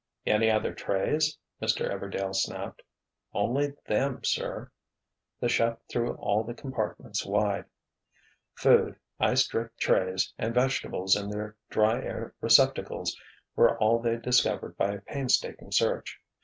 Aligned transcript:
"Any 0.25 0.49
other 0.49 0.73
trays?" 0.73 1.37
Mr. 1.61 1.87
Everdail 1.87 2.33
snapped. 2.33 2.81
"Only 3.33 3.73
them, 3.85 4.23
sir." 4.23 4.71
The 5.39 5.47
chef 5.47 5.77
threw 5.91 6.15
all 6.15 6.43
the 6.43 6.55
compartments 6.55 7.23
wide. 7.23 7.65
Food, 8.55 8.95
ice 9.19 9.45
drip 9.47 9.77
trays 9.77 10.33
and 10.39 10.55
vegetables 10.55 11.15
in 11.15 11.29
their 11.29 11.55
dry 11.69 11.97
air 12.01 12.33
receptacles, 12.41 13.15
were 13.55 13.77
all 13.77 13.99
they 13.99 14.15
discovered 14.17 14.75
by 14.75 14.93
a 14.95 15.01
painstaking 15.01 15.71
search. 15.71 16.19